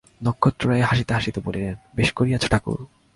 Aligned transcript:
নক্ষত্ররায় 0.21 0.87
হাসিতে 0.89 1.11
হাসিতে 1.13 1.39
বলিলেন, 1.47 1.75
বেশ 1.95 2.09
করিয়াছ 2.13 2.43
ঠাকুর! 2.51 2.79